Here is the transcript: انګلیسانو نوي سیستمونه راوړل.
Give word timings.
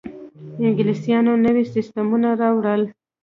انګلیسانو 0.63 1.33
نوي 1.45 1.63
سیستمونه 1.73 2.29
راوړل. 2.41 2.81